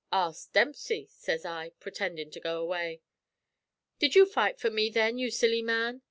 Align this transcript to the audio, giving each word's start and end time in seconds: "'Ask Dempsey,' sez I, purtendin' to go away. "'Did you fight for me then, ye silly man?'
"'Ask 0.11 0.51
Dempsey,' 0.51 1.09
sez 1.11 1.45
I, 1.45 1.73
purtendin' 1.79 2.31
to 2.31 2.39
go 2.39 2.59
away. 2.59 3.01
"'Did 3.99 4.15
you 4.15 4.25
fight 4.25 4.59
for 4.59 4.71
me 4.71 4.89
then, 4.89 5.19
ye 5.19 5.29
silly 5.29 5.61
man?' 5.61 5.99